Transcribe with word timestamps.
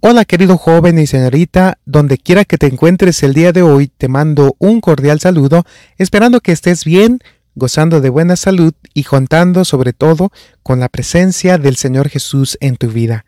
Hola 0.00 0.24
querido 0.24 0.58
joven 0.58 0.96
y 1.00 1.08
señorita, 1.08 1.80
donde 1.84 2.18
quiera 2.18 2.44
que 2.44 2.56
te 2.56 2.66
encuentres 2.66 3.20
el 3.24 3.34
día 3.34 3.50
de 3.50 3.62
hoy, 3.62 3.88
te 3.88 4.06
mando 4.06 4.54
un 4.60 4.80
cordial 4.80 5.18
saludo, 5.18 5.64
esperando 5.96 6.40
que 6.40 6.52
estés 6.52 6.84
bien, 6.84 7.18
gozando 7.56 8.00
de 8.00 8.08
buena 8.08 8.36
salud 8.36 8.72
y 8.94 9.02
contando 9.02 9.64
sobre 9.64 9.92
todo 9.92 10.30
con 10.62 10.78
la 10.78 10.88
presencia 10.88 11.58
del 11.58 11.74
Señor 11.74 12.10
Jesús 12.10 12.56
en 12.60 12.76
tu 12.76 12.86
vida. 12.90 13.24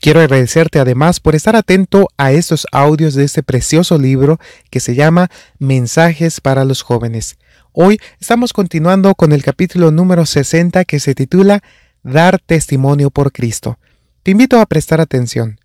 Quiero 0.00 0.20
agradecerte 0.20 0.78
además 0.78 1.18
por 1.18 1.34
estar 1.34 1.56
atento 1.56 2.10
a 2.16 2.30
estos 2.30 2.68
audios 2.70 3.14
de 3.14 3.24
este 3.24 3.42
precioso 3.42 3.98
libro 3.98 4.38
que 4.70 4.78
se 4.78 4.94
llama 4.94 5.32
Mensajes 5.58 6.40
para 6.40 6.64
los 6.64 6.82
jóvenes. 6.82 7.38
Hoy 7.72 7.98
estamos 8.20 8.52
continuando 8.52 9.16
con 9.16 9.32
el 9.32 9.42
capítulo 9.42 9.90
número 9.90 10.26
60 10.26 10.84
que 10.84 11.00
se 11.00 11.16
titula 11.16 11.60
Dar 12.04 12.38
testimonio 12.38 13.10
por 13.10 13.32
Cristo. 13.32 13.80
Te 14.26 14.32
invito 14.32 14.58
a 14.58 14.66
prestar 14.66 15.00
atención. 15.00 15.60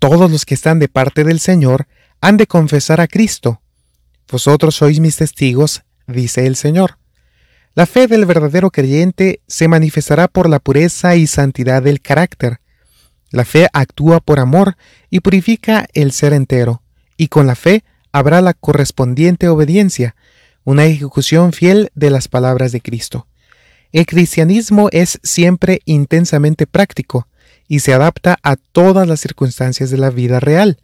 Todos 0.00 0.28
los 0.28 0.44
que 0.44 0.54
están 0.54 0.80
de 0.80 0.88
parte 0.88 1.22
del 1.22 1.38
Señor 1.38 1.86
han 2.20 2.36
de 2.36 2.48
confesar 2.48 3.00
a 3.00 3.06
Cristo. 3.06 3.62
Vosotros 4.28 4.74
sois 4.74 4.98
mis 4.98 5.14
testigos, 5.14 5.84
dice 6.08 6.48
el 6.48 6.56
Señor. 6.56 6.98
La 7.76 7.86
fe 7.86 8.08
del 8.08 8.26
verdadero 8.26 8.72
creyente 8.72 9.40
se 9.46 9.68
manifestará 9.68 10.26
por 10.26 10.48
la 10.48 10.58
pureza 10.58 11.14
y 11.14 11.28
santidad 11.28 11.80
del 11.80 12.00
carácter. 12.00 12.58
La 13.30 13.44
fe 13.44 13.68
actúa 13.72 14.18
por 14.18 14.40
amor 14.40 14.76
y 15.10 15.20
purifica 15.20 15.86
el 15.94 16.10
ser 16.10 16.32
entero, 16.32 16.82
y 17.16 17.28
con 17.28 17.46
la 17.46 17.54
fe 17.54 17.84
habrá 18.10 18.40
la 18.40 18.54
correspondiente 18.54 19.46
obediencia, 19.46 20.16
una 20.64 20.86
ejecución 20.86 21.52
fiel 21.52 21.92
de 21.94 22.10
las 22.10 22.26
palabras 22.26 22.72
de 22.72 22.80
Cristo. 22.80 23.28
El 23.92 24.06
cristianismo 24.06 24.88
es 24.90 25.20
siempre 25.22 25.82
intensamente 25.84 26.66
práctico 26.66 27.28
y 27.68 27.80
se 27.80 27.92
adapta 27.92 28.38
a 28.42 28.56
todas 28.56 29.06
las 29.06 29.20
circunstancias 29.20 29.90
de 29.90 29.98
la 29.98 30.10
vida 30.10 30.40
real. 30.40 30.78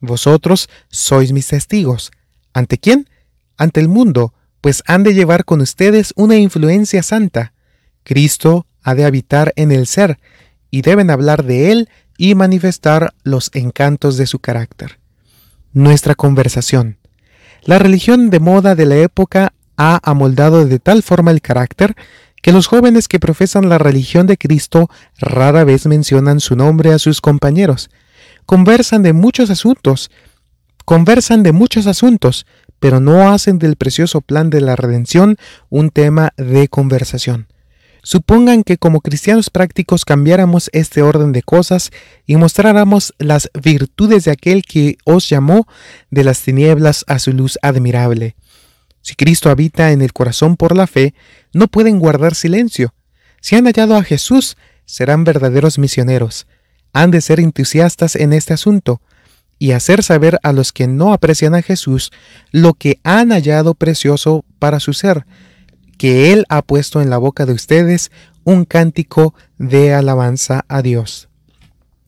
Vosotros 0.00 0.68
sois 0.88 1.32
mis 1.32 1.48
testigos. 1.48 2.10
¿Ante 2.52 2.78
quién? 2.78 3.08
Ante 3.56 3.80
el 3.80 3.88
mundo, 3.88 4.34
pues 4.60 4.82
han 4.86 5.02
de 5.02 5.14
llevar 5.14 5.44
con 5.44 5.60
ustedes 5.60 6.12
una 6.16 6.36
influencia 6.36 7.02
santa. 7.02 7.52
Cristo 8.04 8.66
ha 8.82 8.94
de 8.94 9.04
habitar 9.04 9.52
en 9.56 9.72
el 9.72 9.86
ser, 9.86 10.18
y 10.70 10.82
deben 10.82 11.10
hablar 11.10 11.44
de 11.44 11.70
él 11.70 11.88
y 12.16 12.34
manifestar 12.34 13.14
los 13.22 13.50
encantos 13.52 14.16
de 14.16 14.26
su 14.26 14.40
carácter. 14.40 14.98
Nuestra 15.72 16.14
conversación. 16.14 16.96
La 17.62 17.78
religión 17.78 18.30
de 18.30 18.40
moda 18.40 18.74
de 18.74 18.86
la 18.86 18.96
época 18.96 19.52
ha 19.76 20.00
amoldado 20.02 20.64
de 20.66 20.78
tal 20.78 21.02
forma 21.02 21.30
el 21.30 21.40
carácter 21.40 21.94
que 22.42 22.52
los 22.52 22.66
jóvenes 22.66 23.08
que 23.08 23.20
profesan 23.20 23.68
la 23.68 23.78
religión 23.78 24.26
de 24.26 24.36
Cristo 24.36 24.90
rara 25.18 25.64
vez 25.64 25.86
mencionan 25.86 26.40
su 26.40 26.56
nombre 26.56 26.92
a 26.92 26.98
sus 26.98 27.20
compañeros. 27.20 27.88
Conversan 28.44 29.02
de 29.02 29.12
muchos 29.12 29.48
asuntos, 29.48 30.10
conversan 30.84 31.44
de 31.44 31.52
muchos 31.52 31.86
asuntos, 31.86 32.44
pero 32.80 32.98
no 32.98 33.32
hacen 33.32 33.60
del 33.60 33.76
precioso 33.76 34.20
plan 34.20 34.50
de 34.50 34.60
la 34.60 34.74
redención 34.74 35.36
un 35.70 35.90
tema 35.90 36.32
de 36.36 36.66
conversación. 36.66 37.46
Supongan 38.02 38.64
que 38.64 38.78
como 38.78 39.00
cristianos 39.00 39.48
prácticos 39.48 40.04
cambiáramos 40.04 40.68
este 40.72 41.02
orden 41.02 41.30
de 41.30 41.42
cosas 41.44 41.90
y 42.26 42.34
mostráramos 42.34 43.14
las 43.18 43.48
virtudes 43.62 44.24
de 44.24 44.32
aquel 44.32 44.64
que 44.64 44.96
os 45.04 45.28
llamó 45.28 45.68
de 46.10 46.24
las 46.24 46.42
tinieblas 46.42 47.04
a 47.06 47.20
su 47.20 47.32
luz 47.32 47.60
admirable. 47.62 48.34
Si 49.02 49.14
Cristo 49.14 49.50
habita 49.50 49.92
en 49.92 50.00
el 50.00 50.12
corazón 50.12 50.56
por 50.56 50.76
la 50.76 50.86
fe, 50.86 51.14
no 51.52 51.68
pueden 51.68 51.98
guardar 51.98 52.34
silencio. 52.34 52.94
Si 53.40 53.56
han 53.56 53.66
hallado 53.66 53.96
a 53.96 54.04
Jesús, 54.04 54.56
serán 54.86 55.24
verdaderos 55.24 55.78
misioneros. 55.78 56.46
Han 56.92 57.10
de 57.10 57.20
ser 57.20 57.40
entusiastas 57.40 58.16
en 58.16 58.32
este 58.32 58.54
asunto, 58.54 59.00
y 59.62 59.70
hacer 59.70 60.02
saber 60.02 60.40
a 60.42 60.52
los 60.52 60.72
que 60.72 60.88
no 60.88 61.12
aprecian 61.12 61.54
a 61.54 61.62
Jesús 61.62 62.10
lo 62.50 62.74
que 62.74 62.98
han 63.04 63.30
hallado 63.30 63.74
precioso 63.74 64.44
para 64.58 64.80
su 64.80 64.92
ser, 64.92 65.24
que 65.98 66.32
Él 66.32 66.44
ha 66.48 66.62
puesto 66.62 67.00
en 67.00 67.10
la 67.10 67.18
boca 67.18 67.46
de 67.46 67.52
ustedes 67.52 68.10
un 68.42 68.64
cántico 68.64 69.36
de 69.58 69.94
alabanza 69.94 70.64
a 70.66 70.82
Dios. 70.82 71.28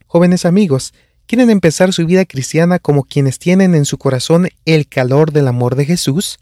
Jóvenes 0.09 0.47
amigos, 0.47 0.95
¿quieren 1.27 1.49
empezar 1.49 1.93
su 1.93 2.05
vida 2.07 2.25
cristiana 2.25 2.81
como 2.81 3.05
quienes 3.05 3.39
tienen 3.39 3.77
en 3.77 3.85
su 3.85 3.99
corazón 3.99 4.49
el 4.65 4.89
calor 4.89 5.31
del 5.31 5.47
amor 5.47 5.77
de 5.77 5.85
Jesús? 5.85 6.39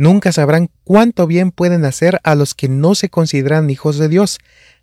Nunca 0.00 0.32
sabrán 0.32 0.70
cuánto 0.82 1.26
bien 1.26 1.50
pueden 1.50 1.84
hacer 1.84 2.22
a 2.24 2.34
los 2.34 2.54
que 2.54 2.70
no 2.70 2.94
se 2.94 3.10
consideran 3.10 3.68
hijos 3.68 3.98
de 3.98 4.08
Dios, 4.08 4.38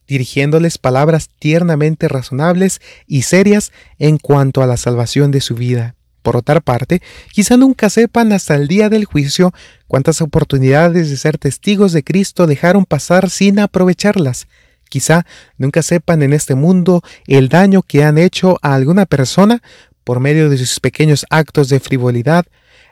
dirigiéndoles 0.08 0.78
palabras 0.78 1.32
tiernamente 1.40 2.08
razonables 2.08 2.82
y 3.08 3.24
serias 3.24 3.72
en 3.98 4.20
cuanto 4.20 4.62
a 4.62 4.68
la 4.68 4.78
salvación 4.78 5.32
de 5.32 5.42
su 5.42 5.56
vida. 5.56 5.96
Por 6.22 6.38
otra 6.38 6.60
parte, 6.60 7.02
quizá 7.32 7.58
nunca 7.58 7.90
sepan 7.90 8.32
hasta 8.32 8.54
el 8.54 8.68
día 8.68 8.90
del 8.90 9.06
juicio 9.06 9.56
cuántas 9.88 10.22
oportunidades 10.22 11.10
de 11.10 11.18
ser 11.18 11.40
testigos 11.40 11.94
de 11.94 12.04
Cristo 12.04 12.46
dejaron 12.46 12.86
pasar 12.86 13.32
sin 13.32 13.58
aprovecharlas. 13.58 14.46
Quizá 14.88 15.26
nunca 15.58 15.82
sepan 15.82 16.22
en 16.22 16.32
este 16.32 16.54
mundo 16.54 17.02
el 17.26 17.50
daño 17.50 17.82
que 17.82 18.04
han 18.04 18.20
hecho 18.20 18.60
a 18.62 18.76
alguna 18.76 19.08
persona 19.08 19.64
por 20.04 20.20
medio 20.20 20.52
de 20.52 20.60
sus 20.60 20.80
pequeños 20.80 21.26
actos 21.32 21.70
de 21.70 21.80
frivolidad, 21.80 22.46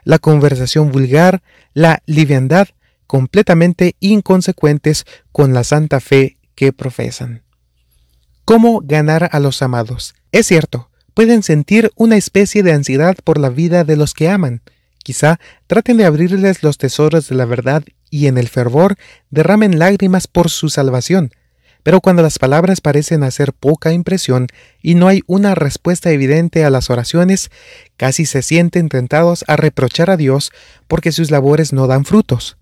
la 0.06 0.20
conversación 0.20 0.92
vulgar, 0.92 1.42
la 1.74 2.00
liviandad, 2.06 2.68
completamente 3.08 3.96
inconsecuentes 3.98 5.04
con 5.32 5.52
la 5.52 5.64
santa 5.64 5.98
fe 5.98 6.38
que 6.54 6.72
profesan. 6.72 7.42
¿Cómo 8.44 8.82
ganar 8.84 9.28
a 9.32 9.40
los 9.40 9.62
amados? 9.62 10.14
Es 10.30 10.46
cierto, 10.46 10.90
pueden 11.12 11.42
sentir 11.42 11.90
una 11.96 12.16
especie 12.16 12.62
de 12.62 12.72
ansiedad 12.72 13.16
por 13.24 13.38
la 13.38 13.48
vida 13.48 13.82
de 13.82 13.96
los 13.96 14.14
que 14.14 14.28
aman. 14.28 14.62
Quizá 15.02 15.40
traten 15.66 15.96
de 15.96 16.04
abrirles 16.04 16.62
los 16.62 16.78
tesoros 16.78 17.28
de 17.28 17.34
la 17.34 17.44
verdad 17.44 17.82
y 18.08 18.28
en 18.28 18.38
el 18.38 18.46
fervor 18.46 18.94
derramen 19.30 19.80
lágrimas 19.80 20.28
por 20.28 20.50
su 20.50 20.68
salvación. 20.68 21.32
Pero 21.86 22.00
cuando 22.00 22.20
las 22.20 22.40
palabras 22.40 22.80
parecen 22.80 23.22
hacer 23.22 23.52
poca 23.52 23.92
impresión 23.92 24.48
y 24.82 24.96
no 24.96 25.06
hay 25.06 25.22
una 25.28 25.54
respuesta 25.54 26.10
evidente 26.10 26.64
a 26.64 26.70
las 26.70 26.90
oraciones, 26.90 27.48
casi 27.96 28.26
se 28.26 28.42
sienten 28.42 28.88
tentados 28.88 29.44
a 29.46 29.54
reprochar 29.54 30.10
a 30.10 30.16
Dios 30.16 30.50
porque 30.88 31.12
sus 31.12 31.30
labores 31.30 31.72
no 31.72 31.86
dan 31.86 32.04
frutos. 32.04 32.56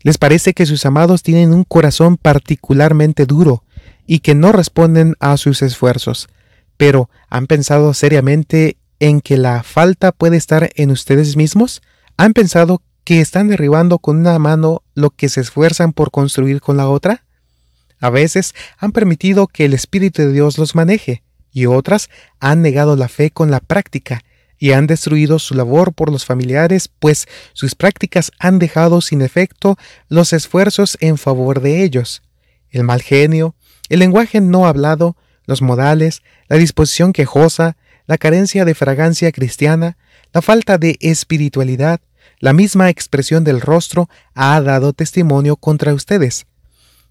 Les 0.00 0.18
parece 0.18 0.54
que 0.54 0.66
sus 0.66 0.84
amados 0.86 1.22
tienen 1.22 1.52
un 1.52 1.62
corazón 1.62 2.16
particularmente 2.16 3.26
duro 3.26 3.62
y 4.08 4.18
que 4.18 4.34
no 4.34 4.50
responden 4.50 5.14
a 5.20 5.36
sus 5.36 5.62
esfuerzos, 5.62 6.28
pero 6.76 7.08
¿han 7.30 7.46
pensado 7.46 7.94
seriamente 7.94 8.76
en 8.98 9.20
que 9.20 9.36
la 9.36 9.62
falta 9.62 10.10
puede 10.10 10.36
estar 10.36 10.70
en 10.74 10.90
ustedes 10.90 11.36
mismos? 11.36 11.80
¿Han 12.16 12.32
pensado 12.32 12.82
que 13.04 13.20
están 13.20 13.46
derribando 13.46 14.00
con 14.00 14.16
una 14.16 14.36
mano 14.40 14.82
lo 14.94 15.10
que 15.10 15.28
se 15.28 15.42
esfuerzan 15.42 15.92
por 15.92 16.10
construir 16.10 16.60
con 16.60 16.76
la 16.76 16.88
otra? 16.88 17.25
A 18.00 18.10
veces 18.10 18.54
han 18.78 18.92
permitido 18.92 19.46
que 19.46 19.64
el 19.64 19.74
Espíritu 19.74 20.22
de 20.22 20.32
Dios 20.32 20.58
los 20.58 20.74
maneje, 20.74 21.22
y 21.52 21.66
otras 21.66 22.10
han 22.38 22.60
negado 22.60 22.96
la 22.96 23.08
fe 23.08 23.30
con 23.30 23.50
la 23.50 23.60
práctica 23.60 24.22
y 24.58 24.72
han 24.72 24.86
destruido 24.86 25.38
su 25.38 25.54
labor 25.54 25.92
por 25.92 26.10
los 26.10 26.24
familiares, 26.24 26.88
pues 26.88 27.26
sus 27.52 27.74
prácticas 27.74 28.30
han 28.38 28.58
dejado 28.58 29.00
sin 29.00 29.22
efecto 29.22 29.76
los 30.08 30.32
esfuerzos 30.32 30.96
en 31.00 31.18
favor 31.18 31.60
de 31.60 31.82
ellos. 31.82 32.22
El 32.70 32.84
mal 32.84 33.02
genio, 33.02 33.54
el 33.88 34.00
lenguaje 34.00 34.40
no 34.40 34.66
hablado, 34.66 35.16
los 35.46 35.62
modales, 35.62 36.22
la 36.48 36.56
disposición 36.56 37.12
quejosa, 37.12 37.76
la 38.06 38.18
carencia 38.18 38.64
de 38.64 38.74
fragancia 38.74 39.32
cristiana, 39.32 39.96
la 40.32 40.42
falta 40.42 40.78
de 40.78 40.96
espiritualidad, 41.00 42.00
la 42.38 42.52
misma 42.52 42.90
expresión 42.90 43.44
del 43.44 43.60
rostro 43.60 44.08
ha 44.34 44.60
dado 44.60 44.92
testimonio 44.92 45.56
contra 45.56 45.94
ustedes. 45.94 46.46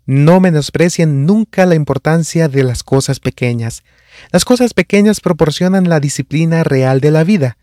No 0.06 0.40
menosprecien 0.40 1.26
nunca 1.26 1.66
la 1.66 1.76
importancia 1.76 2.48
de 2.48 2.64
las 2.64 2.84
cosas 2.84 3.20
pequeñas. 3.20 3.84
Las 4.32 4.46
cosas 4.46 4.74
pequeñas 4.74 5.20
proporcionan 5.20 5.90
la 5.90 6.00
disciplina 6.00 6.64
real 6.64 7.02
de 7.02 7.12
la 7.12 7.24
vida. 7.24 7.58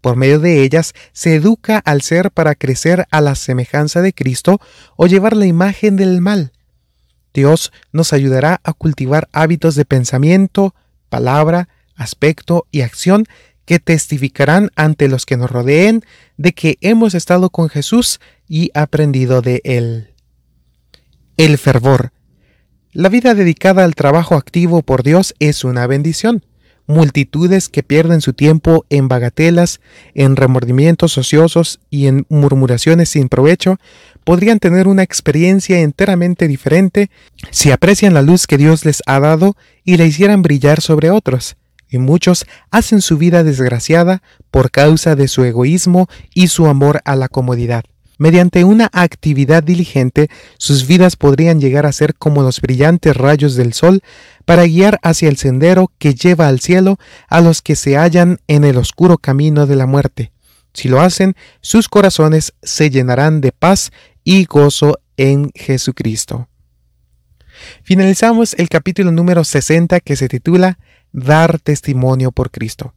Por 0.00 0.16
medio 0.16 0.38
de 0.38 0.62
ellas 0.62 0.92
se 1.12 1.34
educa 1.34 1.78
al 1.78 2.02
ser 2.02 2.30
para 2.30 2.54
crecer 2.54 3.06
a 3.10 3.20
la 3.20 3.34
semejanza 3.34 4.02
de 4.02 4.12
Cristo 4.12 4.60
o 4.96 5.06
llevar 5.06 5.36
la 5.36 5.46
imagen 5.46 5.96
del 5.96 6.20
mal. 6.20 6.52
Dios 7.32 7.72
nos 7.92 8.12
ayudará 8.12 8.60
a 8.64 8.72
cultivar 8.72 9.28
hábitos 9.32 9.74
de 9.74 9.84
pensamiento, 9.84 10.74
palabra, 11.08 11.68
aspecto 11.96 12.66
y 12.70 12.82
acción 12.82 13.24
que 13.64 13.78
testificarán 13.78 14.70
ante 14.76 15.08
los 15.08 15.26
que 15.26 15.36
nos 15.36 15.50
rodeen 15.50 16.02
de 16.36 16.52
que 16.52 16.76
hemos 16.80 17.14
estado 17.14 17.50
con 17.50 17.68
Jesús 17.68 18.20
y 18.46 18.70
aprendido 18.74 19.42
de 19.42 19.62
Él. 19.64 20.13
El 21.36 21.58
fervor. 21.58 22.12
La 22.92 23.08
vida 23.08 23.34
dedicada 23.34 23.82
al 23.82 23.96
trabajo 23.96 24.36
activo 24.36 24.82
por 24.82 25.02
Dios 25.02 25.34
es 25.40 25.64
una 25.64 25.86
bendición. 25.88 26.44
multitudes 26.86 27.70
que 27.70 27.82
pierden 27.82 28.20
su 28.20 28.34
tiempo 28.34 28.84
en 28.90 29.08
bagatelas, 29.08 29.80
en 30.14 30.36
remordimientos 30.36 31.16
ociosos 31.16 31.80
y 31.90 32.06
en 32.06 32.26
murmuraciones 32.28 33.08
sin 33.08 33.30
provecho, 33.30 33.78
podrían 34.22 34.60
tener 34.60 34.86
una 34.86 35.02
experiencia 35.02 35.80
enteramente 35.80 36.46
diferente 36.46 37.10
si 37.50 37.72
aprecian 37.72 38.12
la 38.14 38.22
luz 38.22 38.46
que 38.46 38.58
Dios 38.58 38.84
les 38.84 39.02
ha 39.06 39.18
dado 39.18 39.56
y 39.82 39.96
la 39.96 40.04
hicieran 40.04 40.42
brillar 40.42 40.82
sobre 40.82 41.10
otros. 41.10 41.56
Y 41.88 41.98
muchos 41.98 42.44
hacen 42.70 43.00
su 43.00 43.16
vida 43.16 43.42
desgraciada 43.42 44.22
por 44.52 44.70
causa 44.70 45.16
de 45.16 45.26
su 45.26 45.42
egoísmo 45.42 46.06
y 46.32 46.48
su 46.48 46.66
amor 46.66 47.00
a 47.06 47.16
la 47.16 47.28
comodidad. 47.28 47.84
Mediante 48.16 48.64
una 48.64 48.88
actividad 48.92 49.62
diligente, 49.62 50.28
sus 50.56 50.86
vidas 50.86 51.16
podrían 51.16 51.60
llegar 51.60 51.84
a 51.86 51.92
ser 51.92 52.14
como 52.14 52.42
los 52.42 52.60
brillantes 52.60 53.16
rayos 53.16 53.56
del 53.56 53.72
sol 53.72 54.02
para 54.44 54.66
guiar 54.66 55.00
hacia 55.02 55.28
el 55.28 55.36
sendero 55.36 55.90
que 55.98 56.14
lleva 56.14 56.46
al 56.48 56.60
cielo 56.60 56.98
a 57.28 57.40
los 57.40 57.62
que 57.62 57.74
se 57.74 57.96
hallan 57.96 58.38
en 58.46 58.64
el 58.64 58.76
oscuro 58.76 59.18
camino 59.18 59.66
de 59.66 59.76
la 59.76 59.86
muerte. 59.86 60.32
Si 60.74 60.88
lo 60.88 61.00
hacen, 61.00 61.34
sus 61.60 61.88
corazones 61.88 62.52
se 62.62 62.90
llenarán 62.90 63.40
de 63.40 63.52
paz 63.52 63.90
y 64.24 64.44
gozo 64.44 64.98
en 65.16 65.50
Jesucristo. 65.54 66.48
Finalizamos 67.82 68.54
el 68.54 68.68
capítulo 68.68 69.12
número 69.12 69.44
60 69.44 70.00
que 70.00 70.16
se 70.16 70.28
titula 70.28 70.78
Dar 71.12 71.60
testimonio 71.60 72.32
por 72.32 72.50
Cristo. 72.50 72.92